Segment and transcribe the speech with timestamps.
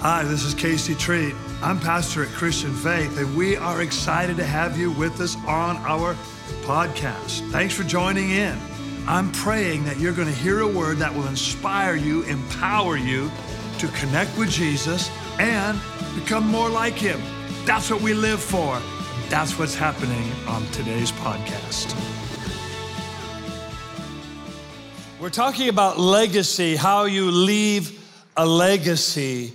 [0.00, 1.34] Hi, this is Casey Treat.
[1.62, 5.78] I'm pastor at Christian Faith, and we are excited to have you with us on
[5.78, 6.14] our
[6.64, 7.50] podcast.
[7.50, 8.58] Thanks for joining in.
[9.06, 13.30] I'm praying that you're going to hear a word that will inspire you, empower you
[13.78, 15.80] to connect with Jesus and
[16.14, 17.20] become more like Him.
[17.64, 18.78] That's what we live for.
[19.30, 21.96] That's what's happening on today's podcast.
[25.18, 27.98] We're talking about legacy, how you leave
[28.36, 29.54] a legacy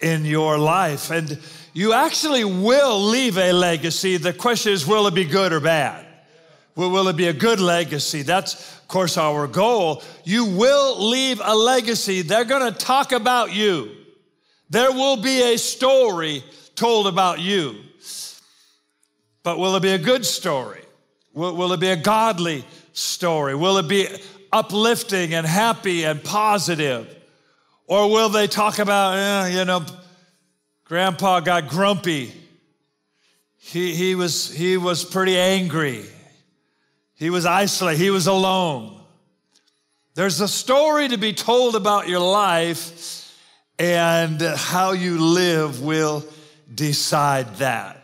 [0.00, 1.10] in your life.
[1.10, 1.38] And
[1.72, 4.16] you actually will leave a legacy.
[4.16, 6.06] The question is, will it be good or bad?
[6.76, 8.22] Will, will it be a good legacy?
[8.22, 10.02] That's, of course, our goal.
[10.24, 12.22] You will leave a legacy.
[12.22, 13.90] They're going to talk about you.
[14.70, 16.44] There will be a story
[16.74, 17.76] told about you.
[19.42, 20.82] But will it be a good story?
[21.34, 23.54] Will, will it be a godly story?
[23.54, 24.08] Will it be
[24.52, 27.19] uplifting and happy and positive?
[27.90, 29.84] Or will they talk about, eh, you know,
[30.84, 32.32] grandpa got grumpy.
[33.56, 36.04] He, he, was, he was pretty angry.
[37.16, 38.00] He was isolated.
[38.00, 39.00] He was alone.
[40.14, 43.36] There's a story to be told about your life,
[43.76, 46.24] and how you live will
[46.72, 47.99] decide that.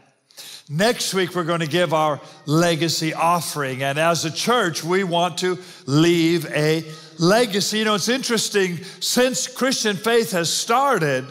[0.68, 3.84] Next week, we're going to give our legacy offering.
[3.84, 6.84] And as a church, we want to leave a
[7.18, 7.78] legacy.
[7.78, 11.24] You know, it's interesting, since Christian faith has started,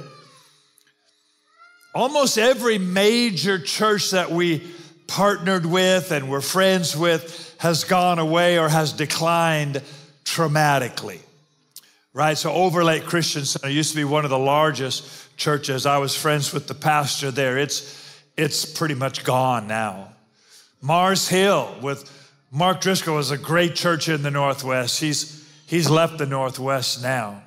[1.93, 4.63] almost every major church that we
[5.07, 9.81] partnered with and were friends with has gone away or has declined
[10.23, 11.19] dramatically.
[12.13, 12.37] Right?
[12.37, 15.85] So, Overlake Christian Center used to be one of the largest churches.
[15.85, 17.57] I was friends with the pastor there.
[17.57, 18.04] It's
[18.37, 20.09] it's pretty much gone now.
[20.81, 22.11] Mars Hill with
[22.51, 24.99] Mark Driscoll was a great church in the Northwest.
[24.99, 27.41] He's, he's left the Northwest now.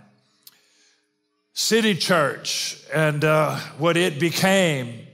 [1.55, 5.07] City Church and uh, what it became,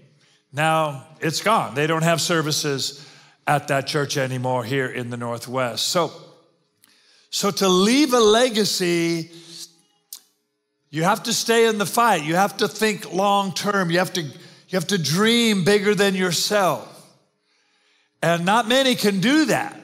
[0.52, 1.74] now it's gone.
[1.74, 3.08] They don't have services
[3.46, 5.88] at that church anymore here in the Northwest.
[5.88, 6.12] So,
[7.30, 9.30] so to leave a legacy,
[10.90, 12.24] you have to stay in the fight.
[12.24, 13.90] You have to think long term.
[13.90, 14.30] You have to
[14.68, 16.90] you have to dream bigger than yourself.
[18.22, 19.78] And not many can do that.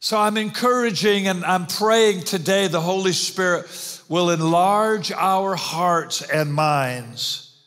[0.00, 3.66] So I'm encouraging and I'm praying today the Holy Spirit
[4.08, 7.60] will enlarge our hearts and minds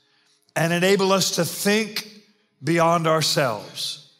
[0.56, 2.08] and enable us to think
[2.64, 4.14] beyond ourselves.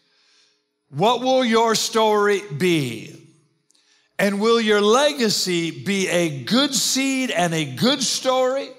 [0.90, 3.16] What will your story be?
[4.20, 8.70] And will your legacy be a good seed and a good story?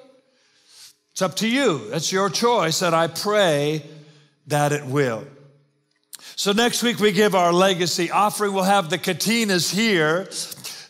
[1.13, 1.91] It's up to you.
[1.91, 3.85] That's your choice, and I pray
[4.47, 5.25] that it will.
[6.37, 8.55] So next week we give our legacy offering.
[8.55, 10.29] We'll have the Katinas here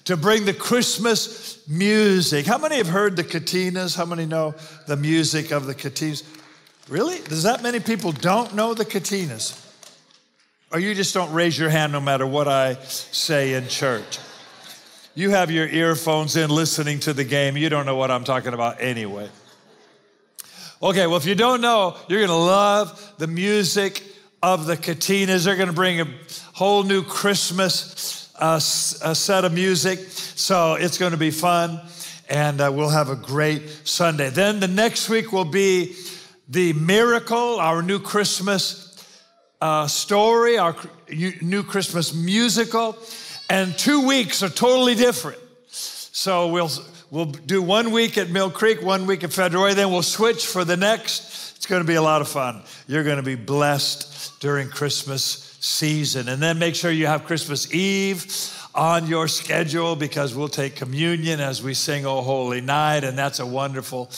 [0.05, 2.47] to bring the Christmas music.
[2.47, 3.97] How many have heard the Katinas?
[3.97, 4.55] How many know
[4.87, 6.23] the music of the Katinas?
[6.89, 7.19] Really?
[7.23, 9.59] Does that many people don't know the Katinas?
[10.71, 14.19] Or you just don't raise your hand no matter what I say in church?
[15.15, 17.57] You have your earphones in listening to the game.
[17.57, 19.29] You don't know what I'm talking about anyway.
[20.85, 24.03] Okay, well, if you don't know, you're going to love the music
[24.43, 25.45] of the Katinas.
[25.45, 26.09] They're going to bring a
[26.55, 30.01] whole new Christmas uh, set of music.
[30.01, 31.81] So it's going to be fun,
[32.29, 34.31] and uh, we'll have a great Sunday.
[34.31, 35.95] Then the next week will be
[36.49, 39.07] the miracle, our new Christmas
[39.61, 40.75] uh, story, our
[41.41, 42.99] new Christmas musical.
[43.49, 45.39] And two weeks are totally different.
[45.69, 46.71] So we'll
[47.13, 50.65] We'll do one week at Mill Creek, one week at Federal, then we'll switch for
[50.65, 51.57] the next.
[51.57, 52.63] It's going to be a lot of fun.
[52.87, 56.31] You're going to be blessed during Christmas season.
[56.31, 58.25] And then make sure you have Christmas Eve
[58.75, 63.05] on your schedule because we'll take communion as we sing Oh Holy Night.
[63.05, 64.11] And that's a wonderful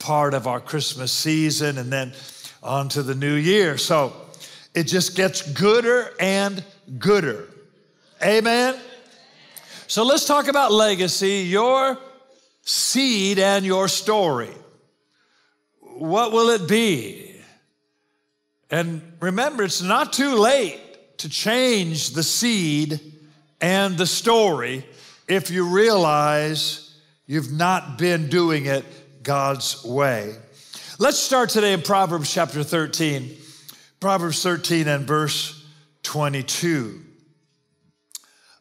[0.00, 1.78] part of our Christmas season.
[1.78, 2.12] And then
[2.64, 3.78] on to the new year.
[3.78, 4.12] So
[4.74, 6.64] it just gets gooder and
[6.98, 7.46] gooder.
[8.20, 8.74] Amen.
[9.86, 11.42] So let's talk about legacy.
[11.42, 11.96] Your
[12.70, 14.54] seed and your story.
[15.80, 17.34] What will it be?
[18.70, 20.78] And remember, it's not too late
[21.18, 23.00] to change the seed
[23.60, 24.86] and the story
[25.26, 26.94] if you realize
[27.26, 28.84] you've not been doing it
[29.24, 30.36] God's way.
[30.98, 33.36] Let's start today in Proverbs chapter 13.
[33.98, 35.66] Proverbs 13 and verse
[36.04, 37.00] 22.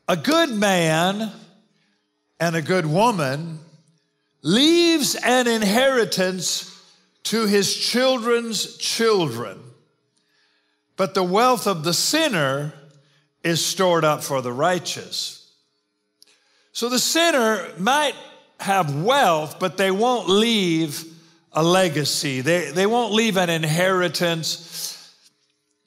[0.07, 1.31] A good man
[2.39, 3.59] and a good woman
[4.41, 6.65] leaves an inheritance
[7.23, 9.59] to his children's children,
[10.95, 12.73] but the wealth of the sinner
[13.43, 15.53] is stored up for the righteous.
[16.71, 18.15] So the sinner might
[18.59, 21.03] have wealth, but they won't leave
[21.51, 22.41] a legacy.
[22.41, 25.15] They, they won't leave an inheritance.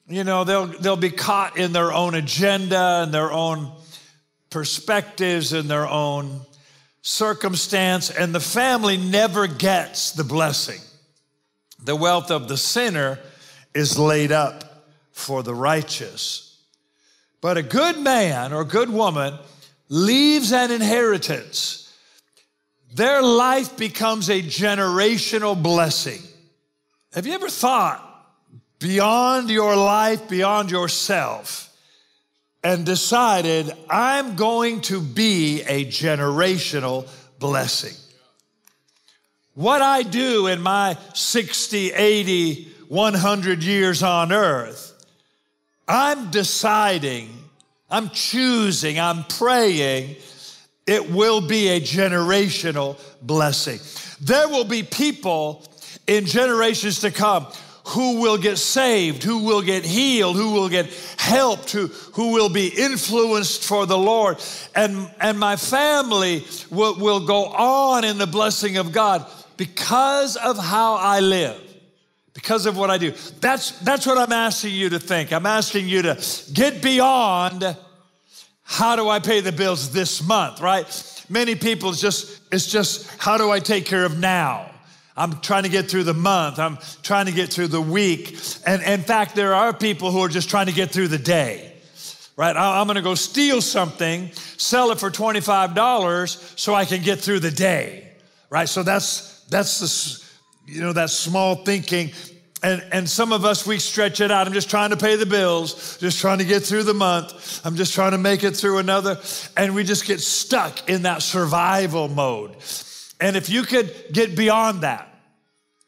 [0.07, 3.71] You know, they'll, they'll be caught in their own agenda and their own
[4.49, 6.41] perspectives and their own
[7.03, 10.81] circumstance, and the family never gets the blessing.
[11.83, 13.19] The wealth of the sinner
[13.75, 16.57] is laid up for the righteous.
[17.41, 19.37] But a good man or good woman
[19.89, 21.83] leaves an inheritance
[22.93, 26.21] their life becomes a generational blessing.
[27.13, 28.01] Have you ever thought
[28.79, 31.72] beyond your life, beyond yourself,
[32.63, 37.07] and decided, I'm going to be a generational
[37.39, 37.95] blessing?
[39.53, 44.91] What I do in my 60, 80, 100 years on earth,
[45.87, 47.29] I'm deciding,
[47.89, 50.15] I'm choosing, I'm praying
[50.85, 53.79] it will be a generational blessing.
[54.21, 55.65] There will be people
[56.07, 57.47] in generations to come
[57.87, 60.87] who will get saved, who will get healed, who will get
[61.17, 64.37] helped, who, who will be influenced for the Lord.
[64.75, 69.25] And, and my family will, will go on in the blessing of God
[69.57, 71.59] because of how I live,
[72.33, 73.11] because of what I do.
[73.41, 75.33] That's, that's what I'm asking you to think.
[75.33, 77.75] I'm asking you to get beyond
[78.63, 80.85] how do I pay the bills this month, right?
[81.29, 84.69] Many people just it's just how do I take care of now?
[85.15, 86.59] I'm trying to get through the month.
[86.59, 88.37] I'm trying to get through the week.
[88.65, 91.71] And in fact, there are people who are just trying to get through the day.
[92.35, 92.55] Right?
[92.55, 97.39] I'm going to go steal something, sell it for $25 so I can get through
[97.39, 98.09] the day.
[98.49, 98.67] Right?
[98.67, 102.11] So that's that's the you know that small thinking
[102.63, 104.47] and, and some of us, we stretch it out.
[104.47, 107.61] I'm just trying to pay the bills, just trying to get through the month.
[107.65, 109.19] I'm just trying to make it through another.
[109.57, 112.55] And we just get stuck in that survival mode.
[113.19, 115.09] And if you could get beyond that,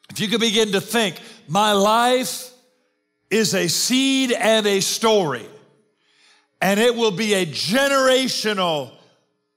[0.10, 2.52] if you could begin to think, my life
[3.30, 5.46] is a seed and a story,
[6.62, 8.92] and it will be a generational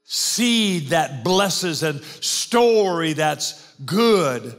[0.04, 4.56] seed that blesses and story that's good,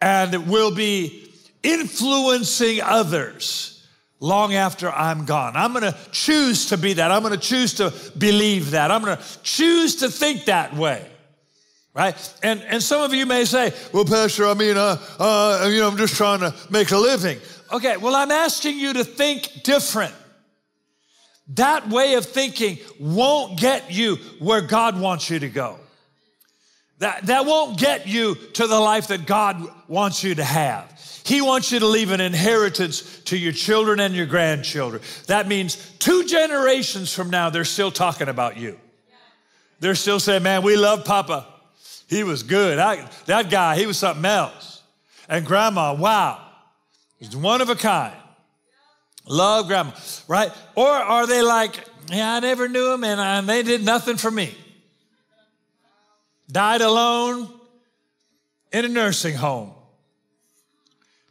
[0.00, 1.32] and it will be
[1.62, 3.72] influencing others
[4.20, 5.56] long after I'm gone.
[5.56, 7.10] I'm gonna choose to be that.
[7.10, 8.90] I'm gonna choose to believe that.
[8.90, 11.10] I'm gonna choose to think that way.
[11.96, 12.34] Right?
[12.42, 15.88] And, and some of you may say, well, Pastor, I mean, uh, uh, you know,
[15.88, 17.38] I'm just trying to make a living.
[17.72, 20.14] Okay, well, I'm asking you to think different.
[21.54, 25.78] That way of thinking won't get you where God wants you to go.
[26.98, 30.92] That, that won't get you to the life that God wants you to have.
[31.24, 35.00] He wants you to leave an inheritance to your children and your grandchildren.
[35.28, 38.78] That means two generations from now, they're still talking about you.
[39.80, 41.46] They're still saying, man, we love Papa.
[42.06, 42.78] He was good.
[42.78, 44.82] I, that guy, he was something else.
[45.28, 46.40] And grandma, wow,
[47.18, 48.14] he's one of a kind.
[49.26, 49.92] Love grandma,
[50.28, 50.52] right?
[50.76, 54.30] Or are they like, yeah, I never knew him and, and they did nothing for
[54.30, 54.54] me?
[56.50, 57.48] Died alone
[58.72, 59.72] in a nursing home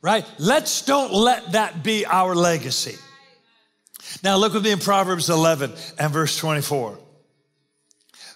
[0.05, 0.23] right?
[0.37, 2.95] Let's don't let that be our legacy.
[4.23, 6.99] Now look with me in Proverbs 11 and verse 24.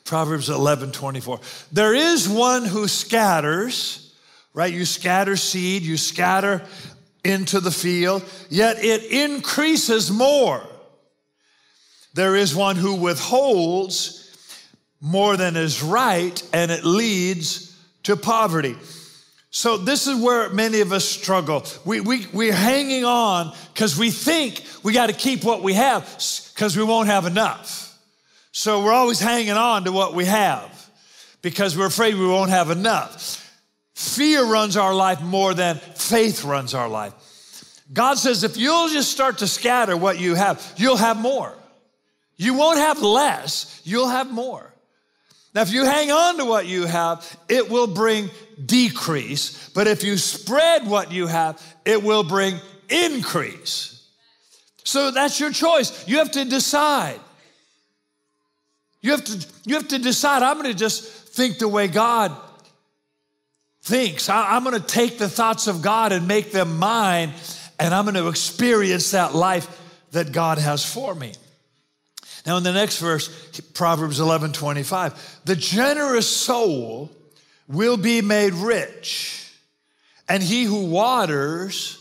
[0.09, 1.39] Proverbs 11, 24.
[1.71, 4.11] There is one who scatters,
[4.56, 4.73] right?
[4.73, 6.63] You scatter seed, you scatter
[7.23, 10.67] into the field, yet it increases more.
[12.15, 14.36] There is one who withholds
[15.00, 18.75] more than is right, and it leads to poverty.
[19.51, 21.63] So this is where many of us struggle.
[21.86, 26.03] We, we, we're hanging on because we think we got to keep what we have
[26.55, 27.88] because we won't have enough.
[28.60, 30.89] So we're always hanging on to what we have
[31.42, 33.50] because we're afraid we won't have enough.
[33.96, 37.13] Fear runs our life more than faith runs our life.
[37.94, 41.54] God says if you'll just start to scatter what you have, you'll have more.
[42.36, 44.74] You won't have less, you'll have more.
[45.56, 48.30] Now, if you hang on to what you have, it will bring
[48.66, 49.70] decrease.
[49.70, 54.06] But if you spread what you have, it will bring increase.
[54.84, 56.06] So that's your choice.
[56.10, 57.22] You have to decide.
[59.01, 62.36] You have to, you have to decide, I'm going to just think the way God
[63.82, 64.29] thinks.
[64.29, 67.32] I, I'm going to take the thoughts of God and make them mine,
[67.79, 69.68] and I'm going to experience that life
[70.12, 71.34] that God has for me.
[72.46, 73.29] Now, in the next verse,
[73.74, 77.12] Proverbs 11 25, the generous soul
[77.68, 79.53] will be made rich,
[80.27, 81.98] and he who waters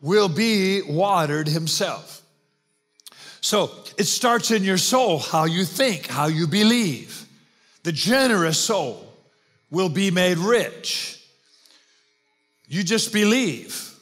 [0.00, 2.22] will be watered himself.
[3.40, 7.26] So it starts in your soul, how you think, how you believe.
[7.82, 9.06] The generous soul
[9.70, 11.22] will be made rich.
[12.68, 13.94] You just believe.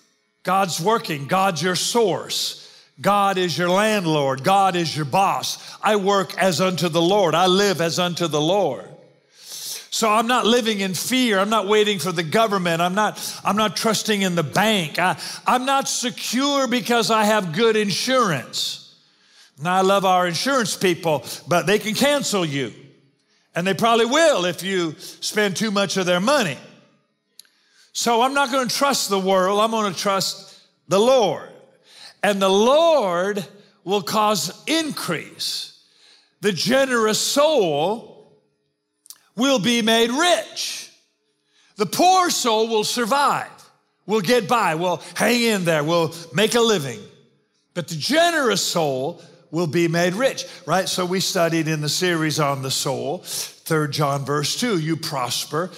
[0.43, 2.61] God's working, God's your source.
[3.01, 4.45] God is your landlord.
[4.45, 5.59] God is your boss.
[5.83, 7.35] I work as unto the Lord.
[7.35, 8.89] I live as unto the Lord.
[9.37, 11.39] So I'm not living in fear.
[11.39, 12.81] I'm not waiting for the government.
[12.81, 14.99] I'm not, I'm not trusting in the bank.
[14.99, 18.84] I, I'm not secure because I have good insurance.
[19.63, 22.73] Now I love our insurance people, but they can cancel you.
[23.55, 26.59] And they probably will if you spend too much of their money.
[27.93, 29.61] So I'm not going to trust the world.
[29.61, 31.49] I'm going to trust the Lord.
[32.23, 33.47] And the Lord
[33.85, 35.79] will cause increase.
[36.41, 38.33] The generous soul
[39.37, 40.91] will be made rich.
[41.77, 43.51] The poor soul will survive,
[44.07, 47.01] We'll get by, We'll hang in there, We'll make a living.
[47.73, 49.23] But the generous soul
[49.55, 50.89] will be made rich, right?
[50.89, 55.71] So we studied in the series on the soul, 3 John verse 2, you prosper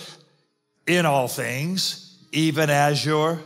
[0.87, 3.39] in all things even as your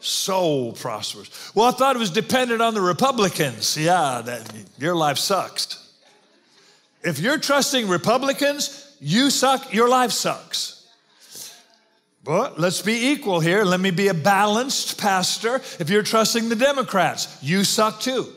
[0.00, 1.30] soul prospers.
[1.54, 3.76] Well, I thought it was dependent on the Republicans.
[3.76, 5.78] Yeah, that, your life sucks.
[7.04, 10.88] If you're trusting Republicans, you suck, your life sucks.
[12.24, 13.64] But let's be equal here.
[13.64, 15.56] Let me be a balanced pastor.
[15.78, 18.32] If you're trusting the Democrats, you suck too.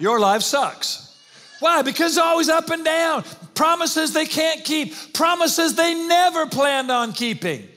[0.00, 1.14] Your life sucks.
[1.60, 1.82] Why?
[1.82, 3.22] Because it's always up and down.
[3.54, 7.68] Promises they can't keep, promises they never planned on keeping.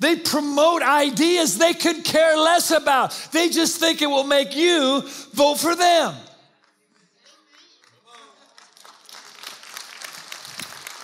[0.00, 3.12] They promote ideas they could care less about.
[3.32, 6.14] They just think it will make you vote for them.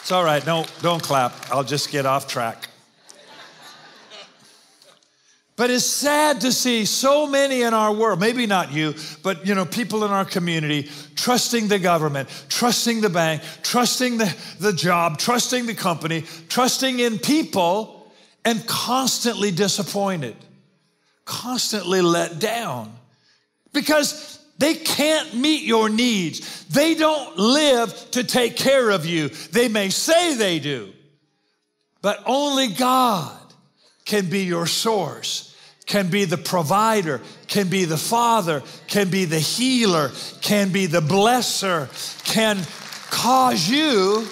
[0.01, 0.45] It's all right.
[0.45, 1.33] Don't, don't clap.
[1.51, 2.69] I'll just get off track.
[5.55, 9.55] But it's sad to see so many in our world, maybe not you, but you
[9.55, 15.19] know, people in our community trusting the government, trusting the bank, trusting the, the job,
[15.19, 18.11] trusting the company, trusting in people
[18.45, 20.37] and constantly disappointed,
[21.27, 22.93] constantly let down
[23.75, 26.65] because they can't meet your needs.
[26.67, 29.29] They don't live to take care of you.
[29.29, 30.93] They may say they do,
[32.01, 33.42] but only God
[34.05, 35.57] can be your source,
[35.87, 41.01] can be the provider, can be the father, can be the healer, can be the
[41.01, 41.89] blesser,
[42.25, 42.59] can
[43.11, 44.27] cause you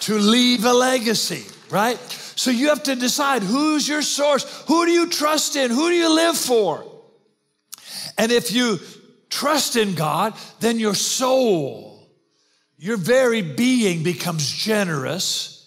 [0.00, 1.98] to leave a legacy, right?
[2.34, 4.64] So you have to decide who's your source?
[4.66, 5.70] Who do you trust in?
[5.70, 6.84] Who do you live for?
[8.18, 8.80] And if you
[9.30, 12.08] trust in God, then your soul,
[12.78, 15.61] your very being becomes generous,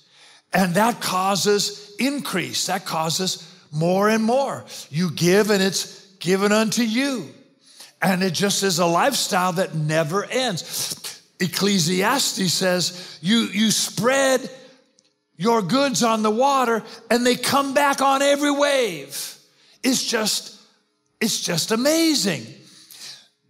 [0.55, 2.67] and that causes increase.
[2.67, 4.63] That causes more and more.
[4.89, 7.29] You give, and it's given unto you.
[8.01, 11.21] And it just is a lifestyle that never ends.
[11.41, 14.50] Ecclesiastes says, you, you spread
[15.35, 19.38] your goods on the water and they come back on every wave.
[19.83, 20.57] It's just,
[21.19, 22.45] it's just amazing.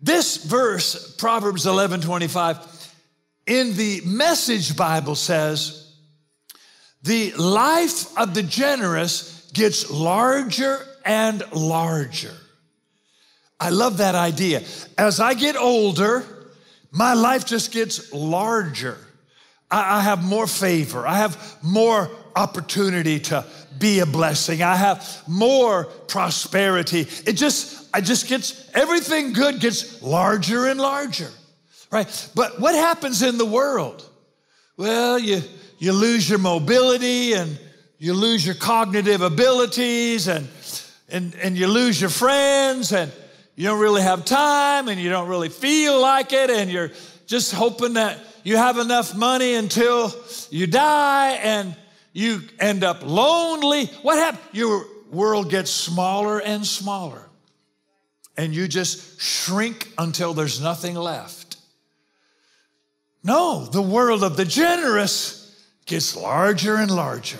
[0.02, 2.94] This verse, Proverbs 11 25,
[3.46, 5.85] in the Message Bible says,
[7.06, 12.34] the life of the generous gets larger and larger.
[13.60, 14.64] I love that idea.
[14.98, 16.26] As I get older,
[16.92, 18.98] my life just gets larger.
[19.70, 21.08] I, have more favor.
[21.08, 23.46] I have more opportunity to
[23.78, 24.62] be a blessing.
[24.62, 27.02] I have more prosperity.
[27.26, 31.30] It just, I just gets, everything good gets larger and larger,
[31.92, 32.30] right?
[32.34, 34.08] But what happens in the world?
[34.78, 35.42] Well, you,
[35.78, 37.60] you lose your mobility and
[37.98, 40.48] you lose your cognitive abilities and,
[41.10, 43.12] and, and you lose your friends and
[43.56, 46.92] you don't really have time and you don't really feel like it and you're
[47.26, 50.14] just hoping that you have enough money until
[50.50, 51.76] you die and
[52.14, 53.88] you end up lonely.
[54.02, 54.44] What happened?
[54.52, 57.30] Your world gets smaller and smaller.
[58.38, 61.58] And you just shrink until there's nothing left.
[63.24, 65.45] No, the world of the generous
[65.86, 67.40] gets larger and larger.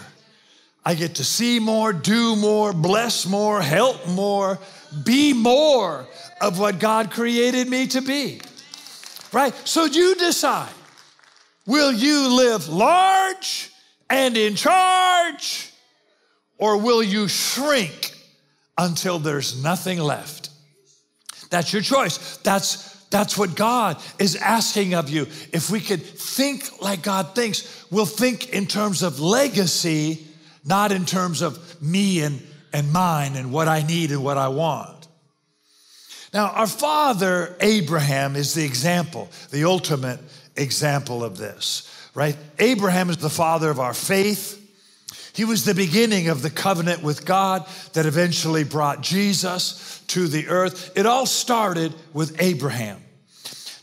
[0.86, 4.60] I get to see more, do more, bless more, help more,
[5.04, 6.06] be more
[6.40, 8.40] of what God created me to be.
[9.34, 9.54] Right?
[9.66, 10.72] So you decide.
[11.66, 13.72] Will you live large
[14.10, 15.72] and in charge,
[16.60, 18.14] or will you shrink
[18.78, 20.50] until there's nothing left?
[21.50, 22.38] That's your choice.
[22.38, 25.24] That's that's what God is asking of you.
[25.54, 30.26] If we could think like God thinks, we'll think in terms of legacy,
[30.66, 32.42] not in terms of me and,
[32.74, 35.08] and mine and what I need and what I want.
[36.34, 40.20] Now, our father Abraham is the example, the ultimate
[40.58, 42.36] example of this, right?
[42.60, 44.62] Abraham is the father of our faith.
[45.36, 50.48] He was the beginning of the covenant with God that eventually brought Jesus to the
[50.48, 50.94] earth.
[50.96, 53.02] It all started with Abraham.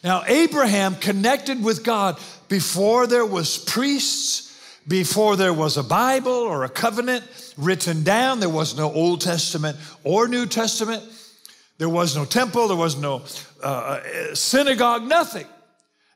[0.02, 2.18] Now, Abraham connected with God
[2.49, 4.49] before there was priests,
[4.88, 7.25] before there was a Bible or a covenant
[7.59, 8.40] written down.
[8.40, 11.04] There was no Old Testament or New Testament.
[11.76, 12.68] There was no temple.
[12.68, 13.23] There was no
[13.62, 15.47] uh, uh synagogue, nothing.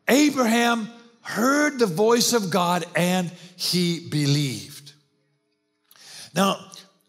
[0.08, 0.88] Abraham
[1.20, 4.75] heard the voice of God and he believed.
[6.36, 6.60] Now,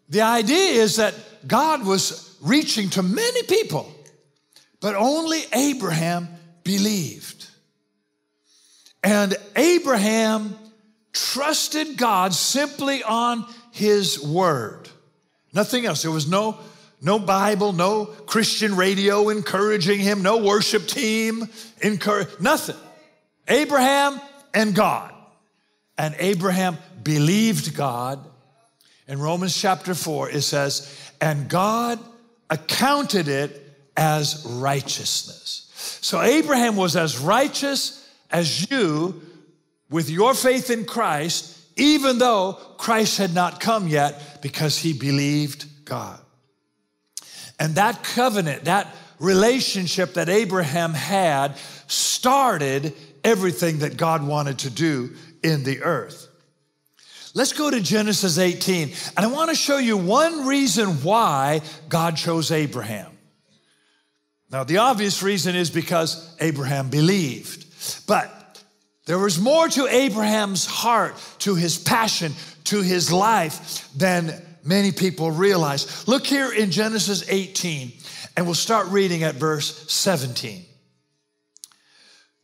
[0.08, 1.14] the idea is that
[1.46, 3.92] God was reaching to many people,
[4.80, 6.28] but only Abraham
[6.64, 7.46] believed.
[9.04, 10.56] And Abraham
[11.12, 14.88] trusted God simply on his word.
[15.52, 16.02] Nothing else.
[16.02, 16.58] There was no,
[17.02, 21.48] no Bible, no Christian radio encouraging him, no worship team
[21.80, 22.76] encourage, nothing.
[23.46, 24.20] Abraham
[24.54, 25.12] and God.
[25.96, 28.24] And Abraham believed God.
[29.08, 31.98] In Romans chapter 4, it says, and God
[32.50, 33.64] accounted it
[33.96, 35.70] as righteousness.
[36.02, 39.20] So Abraham was as righteous as you
[39.90, 45.64] with your faith in Christ, even though Christ had not come yet because he believed
[45.86, 46.20] God.
[47.58, 55.16] And that covenant, that relationship that Abraham had started everything that God wanted to do
[55.42, 56.27] in the earth.
[57.34, 62.16] Let's go to Genesis 18, and I want to show you one reason why God
[62.16, 63.12] chose Abraham.
[64.50, 68.62] Now, the obvious reason is because Abraham believed, but
[69.04, 72.32] there was more to Abraham's heart, to his passion,
[72.64, 74.32] to his life than
[74.64, 76.06] many people realize.
[76.08, 77.92] Look here in Genesis 18,
[78.36, 80.64] and we'll start reading at verse 17.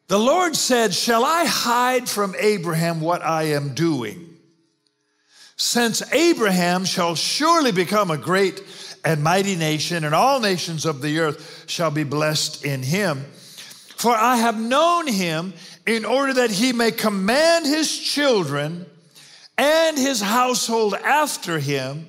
[0.08, 4.33] The Lord said, Shall I hide from Abraham what I am doing?
[5.56, 8.62] Since Abraham shall surely become a great
[9.04, 13.24] and mighty nation, and all nations of the earth shall be blessed in him.
[13.96, 15.52] For I have known him
[15.86, 18.86] in order that he may command his children
[19.56, 22.08] and his household after him,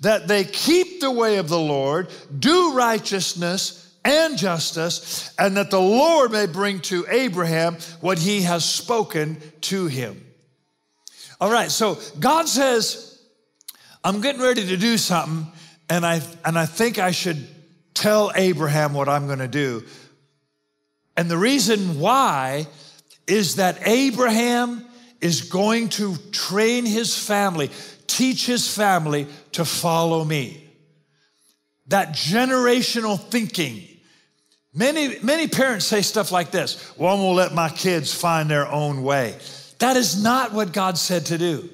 [0.00, 5.80] that they keep the way of the Lord, do righteousness, and justice, and that the
[5.80, 10.31] Lord may bring to Abraham what he has spoken to him.
[11.42, 13.20] All right, so God says,
[14.04, 15.50] I'm getting ready to do something,
[15.90, 17.48] and I, and I think I should
[17.94, 19.82] tell Abraham what I'm gonna do.
[21.16, 22.68] And the reason why
[23.26, 24.84] is that Abraham
[25.20, 27.72] is going to train his family,
[28.06, 30.64] teach his family to follow me.
[31.88, 33.88] That generational thinking
[34.74, 38.66] Many, many parents say stuff like this Well, I'm gonna let my kids find their
[38.66, 39.36] own way.
[39.82, 41.68] That is not what God said to do.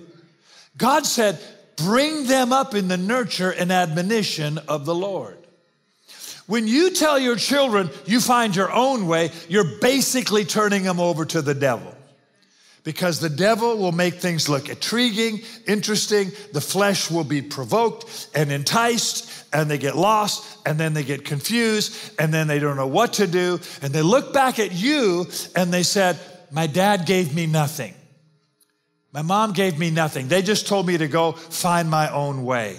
[0.79, 1.39] God said,
[1.77, 5.37] bring them up in the nurture and admonition of the Lord.
[6.47, 11.27] When you tell your children you find your own way, you're basically turning them over
[11.27, 11.95] to the devil
[12.83, 16.33] because the devil will make things look intriguing, interesting.
[16.55, 21.27] The flesh will be provoked and enticed, and they get lost, and then they get
[21.27, 23.61] confused, and then they don't know what to do.
[23.83, 26.19] And they look back at you and they said,
[26.51, 27.93] My dad gave me nothing.
[29.13, 30.29] My mom gave me nothing.
[30.29, 32.77] They just told me to go find my own way.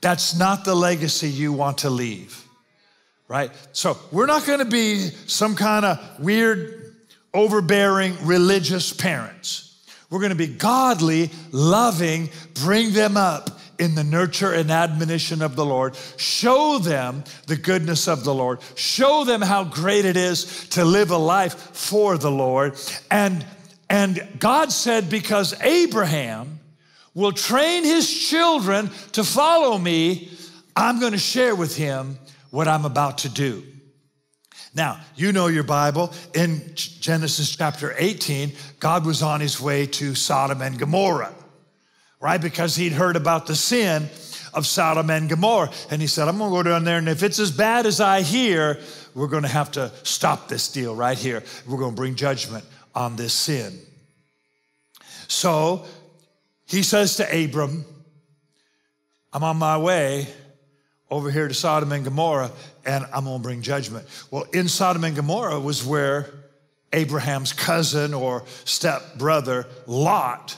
[0.00, 2.44] That's not the legacy you want to leave,
[3.28, 3.50] right?
[3.72, 6.94] So we're not going to be some kind of weird
[7.34, 9.64] overbearing religious parents.
[10.10, 15.54] We're going to be godly, loving, bring them up in the nurture and admonition of
[15.54, 15.96] the Lord.
[16.16, 18.60] Show them the goodness of the Lord.
[18.74, 22.76] Show them how great it is to live a life for the Lord.
[23.10, 23.44] And,
[23.90, 26.60] and God said, because Abraham
[27.14, 30.30] will train his children to follow me,
[30.76, 32.18] I'm going to share with him
[32.50, 33.64] what I'm about to do.
[34.74, 36.12] Now, you know your Bible.
[36.34, 41.34] In Genesis chapter 18, God was on his way to Sodom and Gomorrah,
[42.20, 42.40] right?
[42.40, 44.08] Because he'd heard about the sin
[44.54, 45.70] of Sodom and Gomorrah.
[45.90, 48.22] And he said, I'm gonna go down there, and if it's as bad as I
[48.22, 48.78] hear,
[49.14, 51.42] we're gonna have to stop this deal right here.
[51.66, 53.78] We're gonna bring judgment on this sin.
[55.28, 55.84] So
[56.66, 57.84] he says to Abram,
[59.32, 60.26] I'm on my way
[61.10, 62.50] over here to Sodom and Gomorrah,
[62.84, 64.06] and I'm gonna bring judgment.
[64.30, 66.30] Well, in Sodom and Gomorrah was where
[66.92, 70.56] Abraham's cousin or step brother, Lot,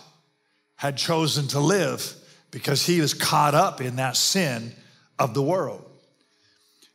[0.76, 2.14] had chosen to live
[2.50, 4.72] because he was caught up in that sin
[5.18, 5.84] of the world.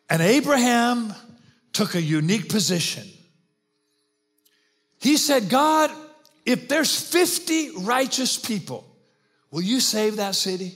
[0.10, 1.13] And Abraham
[1.74, 3.08] took a unique position.
[5.06, 5.91] He said, God,
[6.46, 8.86] if there's 50 righteous people,
[9.56, 10.74] Will you save that city?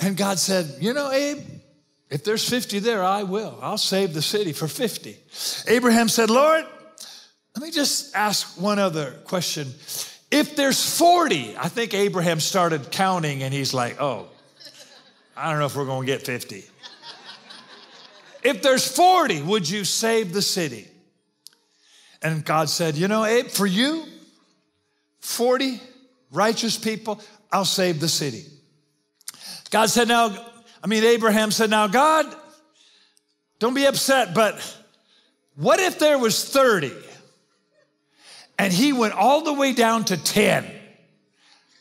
[0.00, 1.44] And God said, You know, Abe,
[2.08, 3.58] if there's 50 there, I will.
[3.60, 5.14] I'll save the city for 50.
[5.68, 6.64] Abraham said, Lord,
[7.54, 9.66] let me just ask one other question.
[10.30, 14.28] If there's 40, I think Abraham started counting and he's like, oh,
[15.36, 16.64] I don't know if we're going to get 50.
[18.42, 20.88] if there's 40, would you save the city?
[22.22, 24.04] And God said, You know, Abe, for you,
[25.20, 25.80] 40
[26.30, 27.20] righteous people,
[27.52, 28.44] I'll save the city.
[29.70, 30.36] God said, Now,
[30.82, 32.34] I mean, Abraham said, Now, God,
[33.58, 34.60] don't be upset, but
[35.56, 36.92] what if there was 30
[38.58, 40.70] and he went all the way down to 10?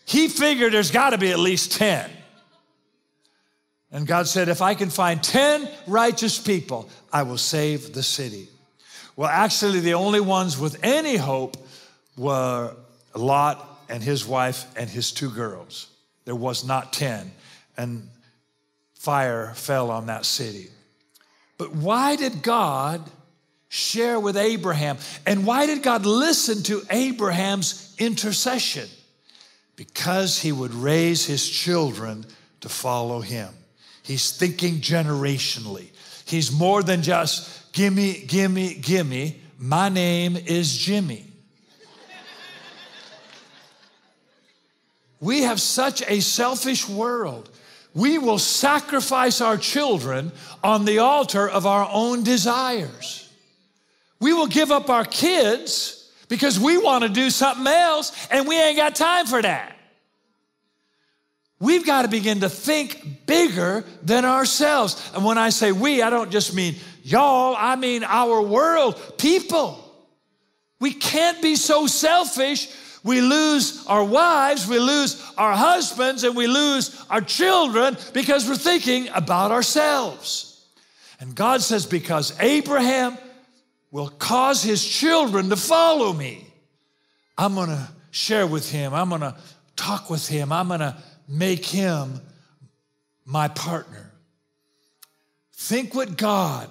[0.05, 2.09] He figured there's got to be at least 10.
[3.91, 8.49] And God said, If I can find 10 righteous people, I will save the city.
[9.15, 11.55] Well, actually, the only ones with any hope
[12.17, 12.75] were
[13.15, 15.87] Lot and his wife and his two girls.
[16.25, 17.31] There was not 10.
[17.77, 18.09] And
[18.93, 20.67] fire fell on that city.
[21.57, 23.01] But why did God
[23.69, 24.97] share with Abraham?
[25.25, 28.89] And why did God listen to Abraham's intercession?
[29.75, 32.25] Because he would raise his children
[32.61, 33.49] to follow him.
[34.03, 35.89] He's thinking generationally.
[36.25, 39.35] He's more than just gimme, gimme, gimme.
[39.59, 41.25] My name is Jimmy.
[45.19, 47.49] we have such a selfish world.
[47.93, 50.31] We will sacrifice our children
[50.63, 53.29] on the altar of our own desires.
[54.19, 58.57] We will give up our kids because we want to do something else and we
[58.57, 59.75] ain't got time for that.
[61.59, 65.11] We've got to begin to think bigger than ourselves.
[65.15, 66.75] And when I say we, I don't just mean
[67.05, 69.79] y'all, I mean our world, people.
[70.79, 72.67] We can't be so selfish.
[73.03, 78.55] We lose our wives, we lose our husbands, and we lose our children because we're
[78.55, 80.65] thinking about ourselves.
[81.19, 83.15] And God says, because Abraham
[83.91, 86.51] will cause his children to follow me,
[87.37, 89.37] I'm gonna share with him, I'm gonna
[89.75, 92.19] talk with him, I'm gonna make him
[93.23, 94.11] my partner.
[95.53, 96.69] Think what God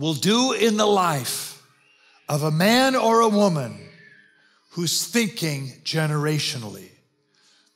[0.00, 1.62] will do in the life
[2.26, 3.78] of a man or a woman
[4.70, 6.88] who's thinking generationally,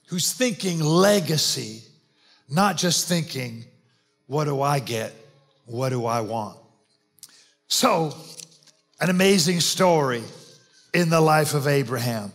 [0.07, 1.83] who's thinking legacy,
[2.49, 3.63] not just thinking,
[4.27, 5.13] what do I get?
[5.67, 6.57] What do I want?
[7.69, 8.17] So,
[9.01, 10.23] an amazing story
[10.95, 12.33] in the life of Abraham.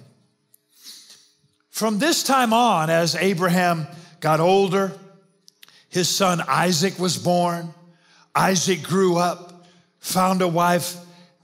[1.71, 3.87] From this time on, as Abraham
[4.19, 4.91] got older,
[5.89, 7.73] his son Isaac was born.
[8.35, 9.58] Isaac grew up,
[9.99, 10.95] found a wife,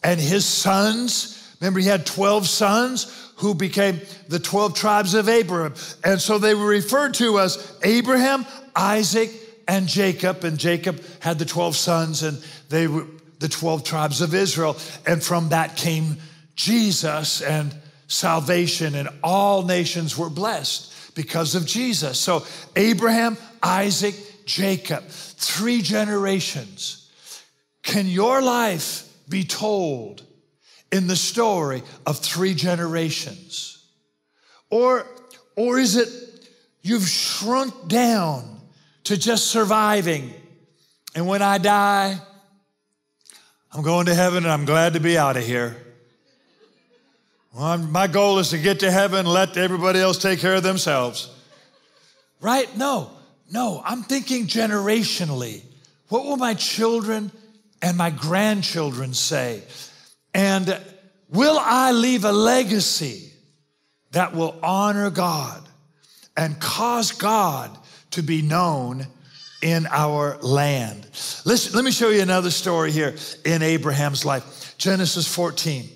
[0.03, 5.73] and his sons, remember, he had 12 sons who became the 12 tribes of Abraham.
[6.03, 9.31] And so they were referred to as Abraham, Isaac,
[9.67, 10.43] and Jacob.
[10.43, 13.05] And Jacob had the 12 sons, and they were
[13.39, 14.77] the 12 tribes of Israel.
[15.05, 16.17] And from that came
[16.55, 17.41] Jesus.
[17.41, 17.75] And
[18.07, 22.19] salvation, and all nations were blessed because of Jesus.
[22.19, 24.15] So, Abraham, Isaac,
[24.45, 27.04] Jacob, three generations.
[27.85, 30.23] Can your life be told
[30.91, 33.87] in the story of three generations?
[34.71, 35.05] Or,
[35.55, 36.09] or is it
[36.81, 38.59] you've shrunk down
[39.03, 40.33] to just surviving?
[41.13, 42.17] And when I die,
[43.71, 45.77] I'm going to heaven and I'm glad to be out of here.
[47.53, 50.63] Well, my goal is to get to heaven, and let everybody else take care of
[50.63, 51.29] themselves.
[52.41, 52.75] Right?
[52.75, 53.11] No,
[53.51, 55.61] no, I'm thinking generationally.
[56.09, 57.31] What will my children
[57.81, 59.63] and my grandchildren say?
[60.33, 60.79] And
[61.29, 63.31] will I leave a legacy
[64.11, 65.61] that will honor God
[66.35, 67.77] and cause God
[68.11, 69.07] to be known
[69.61, 71.07] in our land?
[71.45, 74.75] Listen, let me show you another story here in Abraham's life.
[74.77, 75.89] Genesis 14.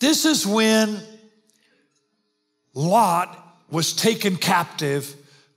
[0.00, 1.00] This is when
[2.74, 3.36] Lot
[3.70, 5.14] was taken captive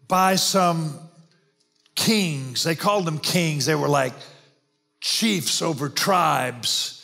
[0.08, 1.00] by some
[1.96, 2.64] kings.
[2.64, 3.66] They called them kings.
[3.66, 4.14] They were like
[5.02, 6.98] chiefs over tribes.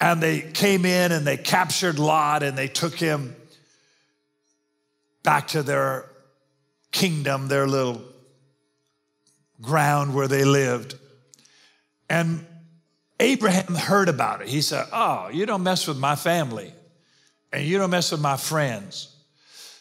[0.00, 3.36] And they came in and they captured Lot and they took him
[5.22, 6.06] back to their
[6.90, 8.00] kingdom, their little
[9.60, 10.94] ground where they lived.
[12.08, 12.46] And
[13.18, 14.48] Abraham heard about it.
[14.48, 16.72] He said, Oh, you don't mess with my family
[17.52, 19.14] and you don't mess with my friends.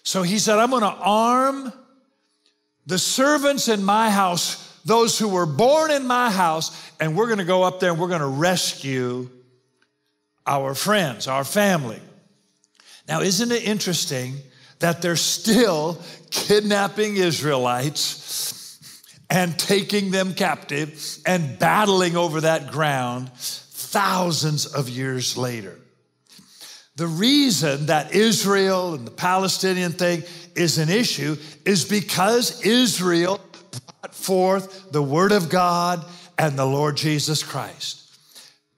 [0.03, 1.71] So he said, I'm going to arm
[2.85, 7.39] the servants in my house, those who were born in my house, and we're going
[7.39, 9.29] to go up there and we're going to rescue
[10.45, 12.01] our friends, our family.
[13.07, 14.35] Now, isn't it interesting
[14.79, 18.49] that they're still kidnapping Israelites
[19.29, 25.75] and taking them captive and battling over that ground thousands of years later.
[26.95, 30.23] The reason that Israel and the Palestinian thing
[30.55, 33.39] is an issue is because Israel
[34.13, 36.05] forth the Word of God
[36.37, 37.99] and the Lord Jesus Christ.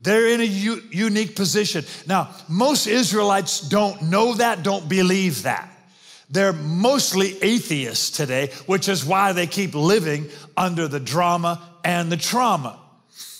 [0.01, 1.85] They're in a u- unique position.
[2.07, 5.69] Now, most Israelites don't know that, don't believe that.
[6.29, 12.17] They're mostly atheists today, which is why they keep living under the drama and the
[12.17, 12.79] trauma.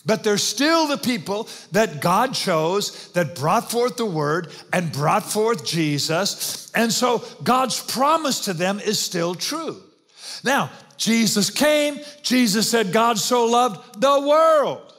[0.05, 5.23] But they're still the people that God chose that brought forth the word and brought
[5.23, 6.71] forth Jesus.
[6.73, 9.81] And so God's promise to them is still true.
[10.43, 10.71] Now,
[11.01, 14.93] Jesus came, Jesus said, God so loved the world.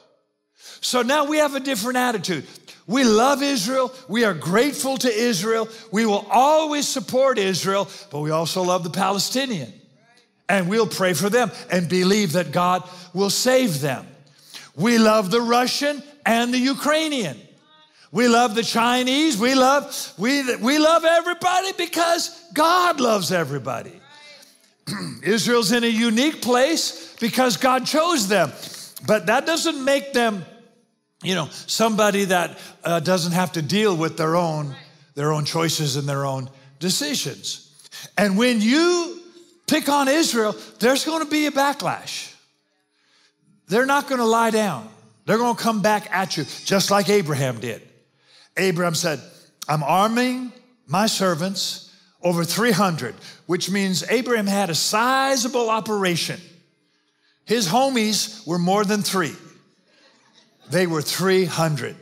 [0.81, 2.45] So now we have a different attitude.
[2.85, 3.89] We love Israel.
[4.09, 5.69] We are grateful to Israel.
[5.93, 9.71] We will always support Israel, but we also love the Palestinian.
[10.49, 14.05] And we'll pray for them and believe that God will save them.
[14.75, 17.39] We love the Russian and the Ukrainian.
[18.11, 19.37] We love the Chinese.
[19.37, 24.01] We love, we, we love everybody because God loves everybody.
[25.23, 28.51] Israel's in a unique place because God chose them.
[29.05, 30.45] But that doesn't make them
[31.23, 34.75] you know, somebody that uh, doesn't have to deal with their own,
[35.15, 37.71] their own choices and their own decisions.
[38.17, 39.21] And when you
[39.65, 42.33] pick on Israel, there's going to be a backlash.
[43.67, 44.89] They're not going to lie down.
[45.25, 47.81] They're going to come back at you, just like Abraham did.
[48.57, 49.21] Abraham said,
[49.69, 50.51] I'm arming
[50.85, 51.82] my servants
[52.23, 56.39] over 300, which means Abraham had a sizable operation.
[57.45, 59.35] His homies were more than three.
[60.69, 61.95] They were 300,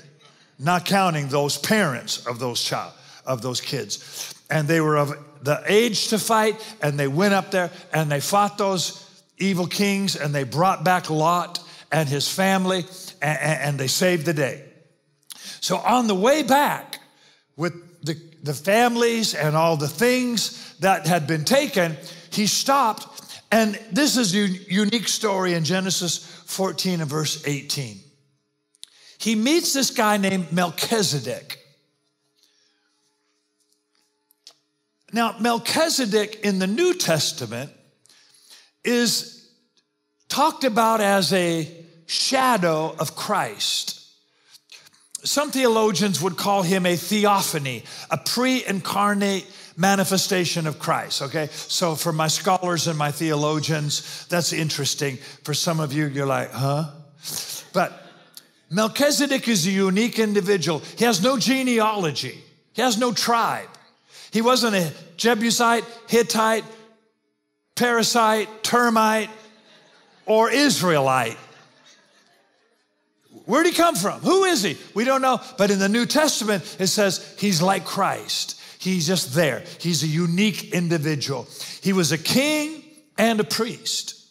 [0.59, 2.93] not counting those parents of those child,
[3.25, 4.35] of those kids.
[4.49, 8.19] And they were of the age to fight, and they went up there and they
[8.19, 9.07] fought those
[9.39, 11.59] evil kings and they brought back Lot
[11.91, 12.85] and his family
[13.21, 14.63] and, and they saved the day.
[15.61, 16.99] So on the way back
[17.55, 17.73] with
[18.43, 21.97] the, families and all the things that had been taken,
[22.31, 23.41] he stopped.
[23.51, 27.99] And this is a unique story in Genesis 14 and verse 18
[29.21, 31.59] he meets this guy named Melchizedek.
[35.13, 37.71] Now, Melchizedek in the New Testament
[38.83, 39.47] is
[40.27, 41.71] talked about as a
[42.07, 44.00] shadow of Christ.
[45.23, 49.45] Some theologians would call him a theophany, a pre incarnate
[49.77, 51.47] manifestation of Christ, okay?
[51.51, 55.17] So for my scholars and my theologians, that's interesting.
[55.43, 56.89] For some of you, you're like, huh?
[57.73, 58.01] But
[58.69, 60.79] Melchizedek is a unique individual.
[60.97, 62.39] He has no genealogy,
[62.73, 63.67] he has no tribe.
[64.31, 66.63] He wasn't a Jebusite, Hittite,
[67.75, 69.29] Parasite, Termite,
[70.25, 71.37] or Israelite.
[73.51, 74.21] Where'd he come from?
[74.21, 74.77] Who is he?
[74.93, 75.41] We don't know.
[75.57, 78.57] But in the New Testament, it says he's like Christ.
[78.79, 79.65] He's just there.
[79.77, 81.49] He's a unique individual.
[81.81, 82.81] He was a king
[83.17, 84.25] and a priest.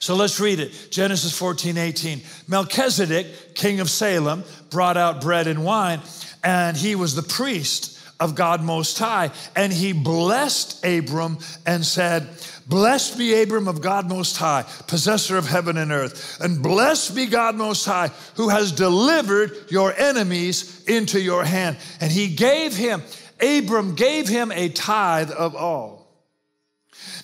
[0.00, 0.88] So let's read it.
[0.90, 2.20] Genesis 14, 18.
[2.48, 6.00] Melchizedek, king of Salem, brought out bread and wine,
[6.42, 9.30] and he was the priest of God Most High.
[9.56, 12.28] And he blessed Abram and said,
[12.66, 16.40] Blessed be Abram of God Most High, possessor of heaven and earth.
[16.40, 21.76] And blessed be God Most High, who has delivered your enemies into your hand.
[22.00, 23.02] And he gave him,
[23.40, 26.06] Abram gave him a tithe of all.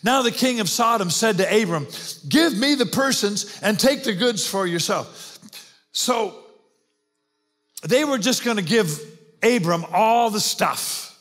[0.02, 1.86] Now the king of Sodom said to Abram,
[2.28, 5.38] Give me the persons and take the goods for yourself.
[5.92, 6.34] So
[7.84, 11.20] they were just going to give Abram all the stuff.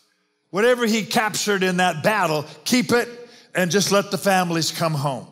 [0.49, 3.09] Whatever he captured in that battle, keep it
[3.53, 5.27] and just let the families come home.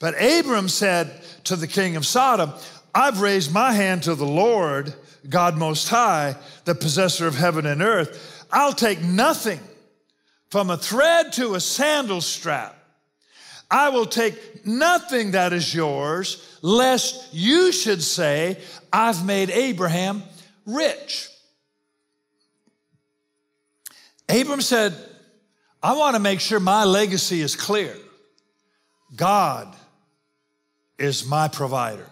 [0.00, 2.52] But Abram said to the king of Sodom,
[2.94, 4.94] I've raised my hand to the Lord,
[5.28, 8.46] God Most High, the possessor of heaven and earth.
[8.50, 9.60] I'll take nothing
[10.50, 12.74] from a thread to a sandal strap.
[13.70, 18.58] I will take nothing that is yours, lest you should say,
[18.92, 20.22] I've made Abraham
[20.64, 21.27] rich.
[24.28, 24.94] Abram said,
[25.82, 27.94] I want to make sure my legacy is clear.
[29.14, 29.74] God
[30.98, 32.06] is my provider.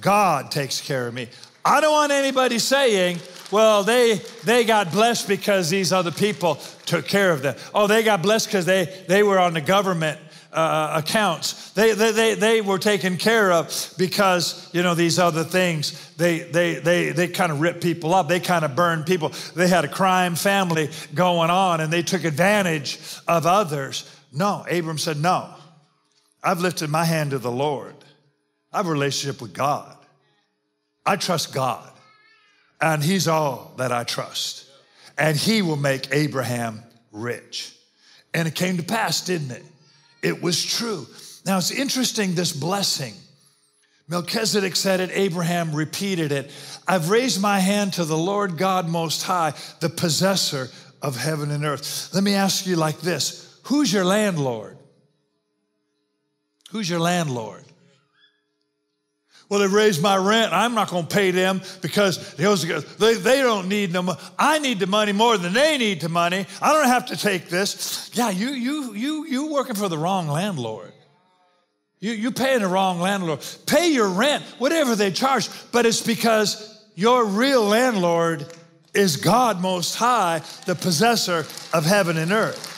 [0.00, 1.28] God takes care of me.
[1.64, 3.18] I don't want anybody saying,
[3.50, 7.56] well, they, they got blessed because these other people took care of them.
[7.74, 10.18] Oh, they got blessed because they, they were on the government
[10.56, 11.70] uh, accounts.
[11.72, 16.40] They, they, they, they were taken care of because, you know, these other things, they,
[16.40, 18.26] they, they, they kind of ripped people up.
[18.26, 19.32] They kind of burned people.
[19.54, 24.10] They had a crime family going on and they took advantage of others.
[24.32, 25.50] No, Abram said, no.
[26.42, 27.94] I've lifted my hand to the Lord.
[28.72, 29.96] I have a relationship with God.
[31.04, 31.88] I trust God,
[32.80, 34.66] and He's all that I trust.
[35.16, 37.74] And He will make Abraham rich.
[38.34, 39.64] And it came to pass, didn't it?
[40.22, 41.06] It was true.
[41.44, 43.14] Now it's interesting, this blessing.
[44.08, 46.50] Melchizedek said it, Abraham repeated it.
[46.86, 50.70] I've raised my hand to the Lord God Most High, the possessor
[51.02, 52.10] of heaven and earth.
[52.14, 54.78] Let me ask you like this Who's your landlord?
[56.70, 57.65] Who's your landlord?
[59.48, 60.52] Well, they raised my rent.
[60.52, 64.18] I'm not going to pay them because they, they don't need the money.
[64.36, 66.46] I need the money more than they need the money.
[66.60, 68.10] I don't have to take this.
[68.12, 70.92] Yeah, you you you you working for the wrong landlord.
[72.00, 73.40] You you paying the wrong landlord.
[73.66, 78.46] Pay your rent, whatever they charge, but it's because your real landlord
[78.94, 82.75] is God Most High, the possessor of heaven and earth.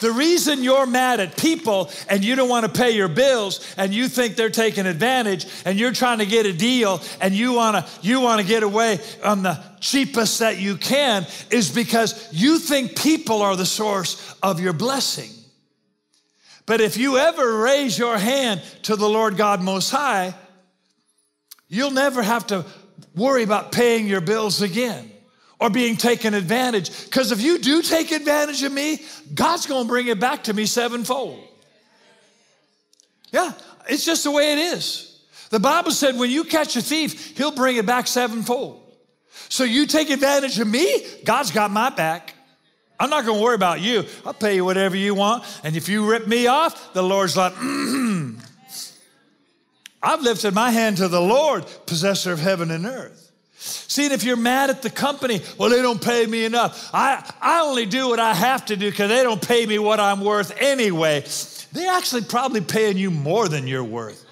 [0.00, 3.94] The reason you're mad at people and you don't want to pay your bills and
[3.94, 7.76] you think they're taking advantage and you're trying to get a deal and you want
[7.76, 12.58] to you want to get away on the cheapest that you can is because you
[12.58, 15.30] think people are the source of your blessing.
[16.66, 20.34] But if you ever raise your hand to the Lord God Most High,
[21.68, 22.66] you'll never have to
[23.14, 25.10] worry about paying your bills again
[25.58, 27.04] or being taken advantage.
[27.04, 29.02] Because if you do take advantage of me,
[29.34, 31.42] God's going to bring it back to me sevenfold.
[33.32, 33.52] Yeah,
[33.88, 35.18] it's just the way it is.
[35.50, 38.82] The Bible said when you catch a thief, he'll bring it back sevenfold.
[39.48, 42.34] So you take advantage of me, God's got my back.
[42.98, 44.04] I'm not going to worry about you.
[44.24, 45.44] I'll pay you whatever you want.
[45.62, 48.40] And if you rip me off, the Lord's like, mm-hmm.
[50.02, 53.25] I've lifted my hand to the Lord, possessor of heaven and earth.
[53.66, 56.90] See, if you're mad at the company, well, they don't pay me enough.
[56.92, 60.00] I, I only do what I have to do because they don't pay me what
[60.00, 61.24] I'm worth anyway.
[61.72, 64.24] They're actually probably paying you more than you're worth.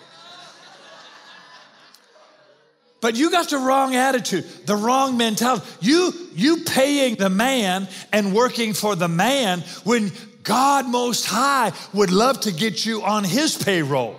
[3.01, 5.66] But you got the wrong attitude, the wrong mentality.
[5.81, 10.11] You, you paying the man and working for the man when
[10.42, 14.18] God Most High would love to get you on his payroll.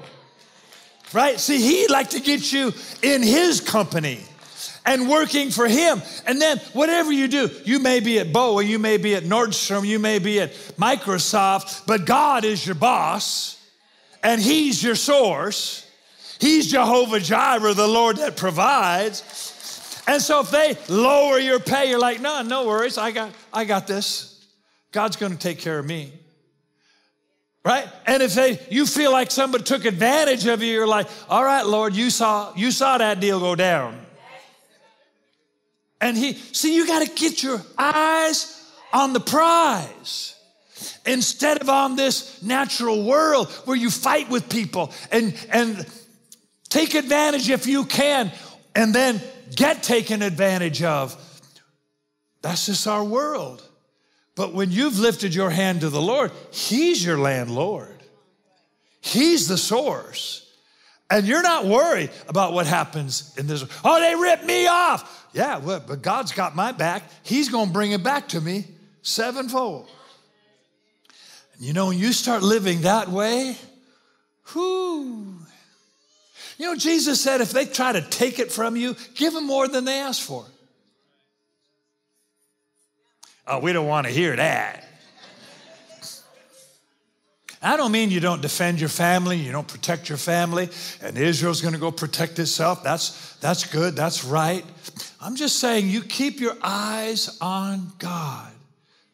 [1.14, 1.40] Right?
[1.40, 4.20] See, he'd like to get you in his company
[4.86, 6.02] and working for Him.
[6.26, 9.86] And then whatever you do, you may be at Boeing, you may be at Nordstrom,
[9.86, 13.62] you may be at Microsoft, but God is your boss
[14.24, 15.90] and He's your source.
[16.40, 20.04] He's Jehovah Jireh, the Lord that provides.
[20.08, 22.98] And so if they lower your pay, you're like, no, no worries.
[22.98, 24.46] I got, I got this.
[24.92, 26.12] God's going to take care of me.
[27.64, 27.88] Right?
[28.06, 31.66] And if they you feel like somebody took advantage of you, you're like, all right,
[31.66, 34.05] Lord, you saw you saw that deal go down.
[36.02, 40.36] And he, see, you got to get your eyes on the prize
[41.06, 45.86] instead of on this natural world where you fight with people and, and
[46.70, 48.32] take advantage if you can
[48.76, 49.22] and then
[49.56, 51.16] get taken advantage of.
[52.42, 53.64] That's just our world.
[54.36, 58.04] But when you've lifted your hand to the Lord, He's your landlord,
[59.02, 60.42] He's the source.
[61.10, 63.64] And you're not worried about what happens in this.
[63.84, 65.28] Oh, they ripped me off.
[65.34, 67.04] Yeah, well, but God's got my back.
[67.24, 68.66] He's going to bring it back to me
[69.02, 69.88] sevenfold.
[71.60, 73.56] You know, when you start living that way,
[74.54, 75.36] whoo.
[76.58, 79.68] You know, Jesus said if they try to take it from you, give them more
[79.68, 80.46] than they ask for.
[83.48, 84.85] Oh, we don't want to hear that.
[87.66, 90.70] I don't mean you don't defend your family, you don't protect your family,
[91.02, 92.84] and Israel's going to go protect itself.
[92.84, 94.64] That's, that's good, that's right.
[95.20, 98.52] I'm just saying you keep your eyes on God,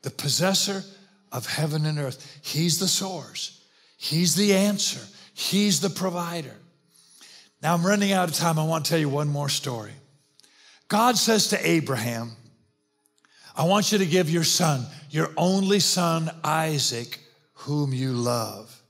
[0.02, 0.84] the possessor
[1.32, 2.40] of heaven and earth.
[2.44, 3.64] He's the source,
[3.96, 5.00] He's the answer,
[5.34, 6.56] He's the provider.
[7.64, 8.60] Now I'm running out of time.
[8.60, 9.94] I want to tell you one more story.
[10.90, 12.32] God says to Abraham,
[13.56, 17.18] I want you to give your son, your only son, Isaac,
[17.62, 18.82] whom you love.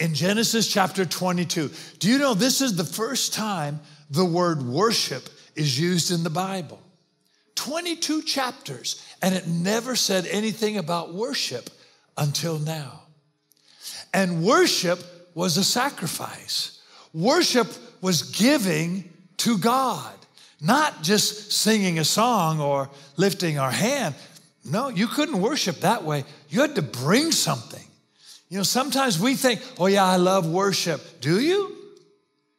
[0.00, 3.80] In Genesis chapter 22, do you know this is the first time
[4.10, 6.80] the word worship is used in the Bible?
[7.54, 11.70] 22 chapters, and it never said anything about worship
[12.18, 13.02] until now.
[14.12, 15.00] And worship
[15.34, 16.82] was a sacrifice,
[17.14, 17.68] worship
[18.00, 20.14] was giving to God,
[20.60, 24.14] not just singing a song or lifting our hand.
[24.68, 26.24] No, you couldn't worship that way.
[26.48, 27.84] You had to bring something.
[28.48, 31.20] You know, sometimes we think, oh, yeah, I love worship.
[31.20, 31.76] Do you?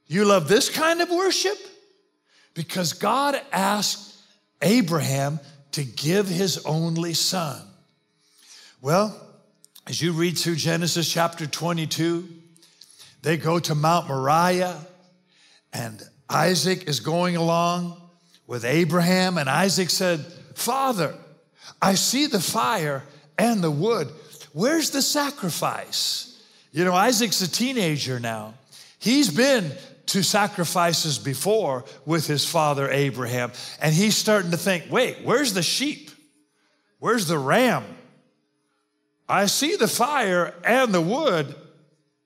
[0.08, 1.58] You love this kind of worship?
[2.54, 4.16] Because God asked
[4.62, 5.40] Abraham
[5.74, 7.62] to give his only son.
[8.82, 9.16] Well,
[9.86, 12.28] as you read through Genesis chapter 22,
[13.22, 14.78] they go to Mount Moriah,
[15.74, 18.02] and Isaac is going along
[18.46, 20.20] with Abraham, and Isaac said,
[20.56, 21.14] Father,
[21.82, 23.04] I see the fire
[23.38, 24.10] and the wood.
[24.54, 26.42] Where's the sacrifice?
[26.72, 28.54] You know, Isaac's a teenager now.
[29.00, 29.72] He's been
[30.08, 33.52] to sacrifices before with his father Abraham,
[33.82, 36.12] and he's starting to think, wait, where's the sheep?
[37.00, 37.84] Where's the ram?
[39.30, 41.54] I see the fire and the wood.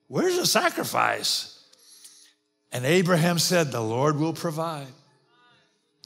[0.06, 1.52] Where's the sacrifice?
[2.70, 4.86] And Abraham said, The Lord will provide.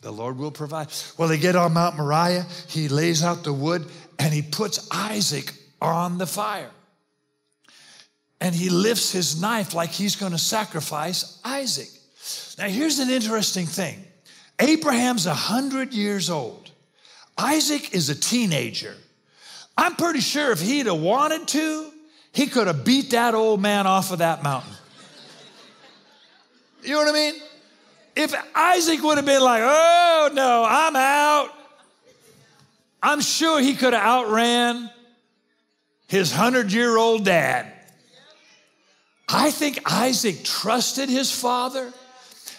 [0.06, 0.86] The Lord will provide.
[1.18, 3.84] Well, they get on Mount Moriah, he lays out the wood,
[4.20, 5.52] and he puts Isaac
[5.82, 6.70] on the fire.
[8.40, 11.88] And he lifts his knife like he's going to sacrifice Isaac.
[12.56, 14.04] Now, here's an interesting thing
[14.60, 16.70] Abraham's 100 years old,
[17.36, 18.94] Isaac is a teenager.
[19.76, 21.90] I'm pretty sure if he'd have wanted to,
[22.32, 24.72] he could have beat that old man off of that mountain.
[26.84, 27.34] You know what I mean?
[28.16, 31.50] If Isaac would have been like, oh no, I'm out,
[33.02, 34.90] I'm sure he could have outran
[36.08, 37.72] his hundred year old dad.
[39.28, 41.92] I think Isaac trusted his father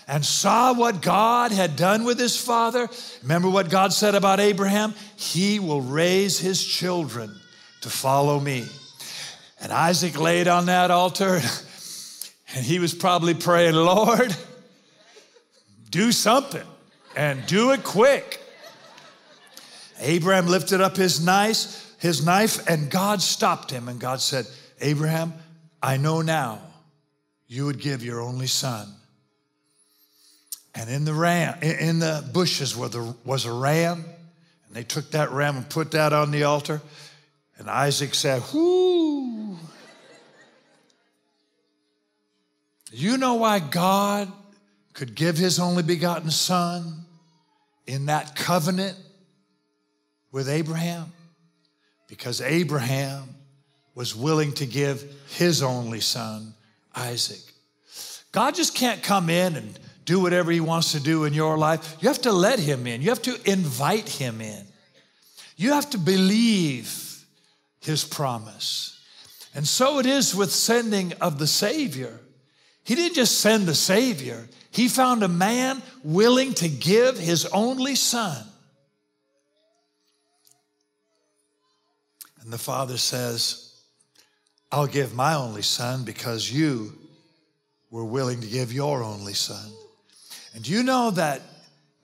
[0.07, 2.87] and saw what God had done with his father.
[3.23, 4.93] Remember what God said about Abraham?
[5.15, 7.33] He will raise his children
[7.81, 8.65] to follow me.
[9.59, 11.41] And Isaac laid on that altar
[12.55, 14.35] and he was probably praying, Lord,
[15.97, 16.65] do something
[17.15, 18.39] and do it quick.
[19.99, 23.87] Abraham lifted up his knife, his knife, and God stopped him.
[23.87, 24.45] And God said,
[24.79, 25.33] Abraham,
[25.81, 26.61] I know now
[27.47, 28.87] you would give your only son
[30.75, 34.05] and in the ram, in the bushes where there was a ram,
[34.67, 36.79] and they took that ram and put that on the altar.
[37.57, 39.57] And Isaac said, Whoo.
[42.91, 44.31] You know why God
[44.97, 47.05] could give his only begotten son
[47.85, 48.97] in that covenant
[50.31, 51.13] with Abraham?
[52.07, 53.29] Because Abraham
[53.93, 56.55] was willing to give his only son,
[56.95, 57.53] Isaac.
[58.31, 61.97] God just can't come in and do whatever He wants to do in your life.
[61.99, 64.65] You have to let Him in, you have to invite Him in.
[65.57, 67.23] You have to believe
[67.81, 68.99] His promise.
[69.53, 72.19] And so it is with sending of the Savior.
[72.87, 77.95] He didn't just send the Savior, He found a man willing to give His only
[77.95, 78.45] Son.
[82.41, 83.73] And the Father says,
[84.71, 86.93] I'll give my only Son because you
[87.91, 89.69] were willing to give your only Son.
[90.55, 91.41] And you know that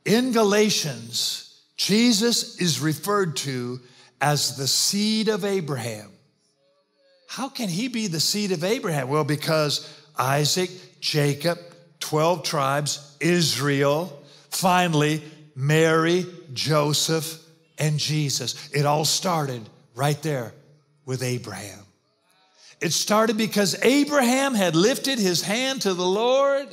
[0.04, 3.80] in Galatians, Jesus is referred to
[4.20, 6.10] as the seed of Abraham.
[7.30, 9.08] How can he be the seed of Abraham?
[9.08, 11.60] Well, because Isaac, Jacob,
[12.00, 15.22] 12 tribes, Israel, finally,
[15.56, 17.40] Mary, Joseph,
[17.78, 18.70] and Jesus.
[18.72, 20.54] It all started right there
[21.06, 21.80] with Abraham.
[22.82, 26.68] It started because Abraham had lifted his hand to the Lord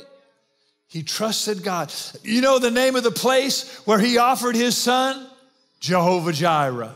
[0.91, 1.93] he trusted God.
[2.21, 5.25] You know the name of the place where he offered his son?
[5.79, 6.93] Jehovah Jireh.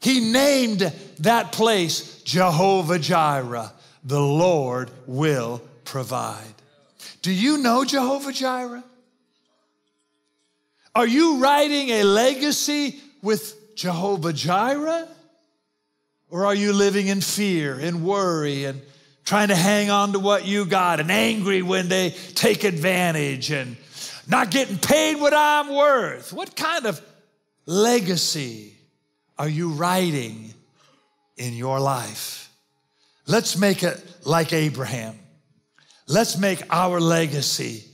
[0.00, 3.70] He named that place Jehovah Jireh.
[4.04, 6.54] The Lord will provide.
[7.22, 8.84] Do you know Jehovah Jireh?
[10.94, 15.06] Are you writing a legacy with Jehovah Jireh?
[16.30, 18.80] Or are you living in fear and worry and
[19.24, 23.76] trying to hang on to what you got and angry when they take advantage and
[24.26, 26.32] not getting paid what I'm worth.
[26.32, 27.00] What kind of
[27.66, 28.74] legacy
[29.38, 30.52] are you writing
[31.36, 32.49] in your life?
[33.30, 35.16] Let's make it like Abraham.
[36.08, 37.84] Let's make our legacy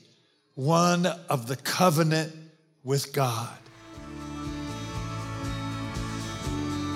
[0.54, 2.34] one of the covenant
[2.82, 3.54] with God.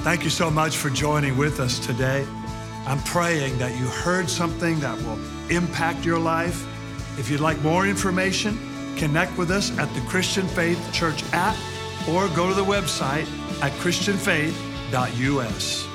[0.04, 2.26] Thank you so much for joining with us today.
[2.86, 5.20] I'm praying that you heard something that will
[5.50, 6.66] impact your life.
[7.18, 8.58] If you'd like more information,
[8.96, 11.58] connect with us at the Christian Faith Church app
[12.08, 13.26] or go to the website
[13.60, 15.89] at christianfaith.us.